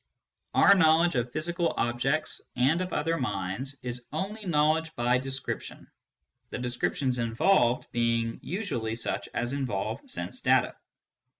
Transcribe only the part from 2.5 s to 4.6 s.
and of other minds is only